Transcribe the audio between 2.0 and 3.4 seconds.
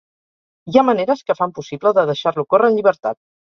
de deixar-lo correr en llibertat.